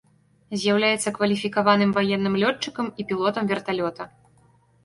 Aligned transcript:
З'яўляецца 0.61 1.13
кваліфікаваным 1.17 1.93
ваенным 1.97 2.39
лётчыкам 2.45 2.91
і 3.03 3.07
пілотам 3.13 3.43
верталёта. 3.53 4.03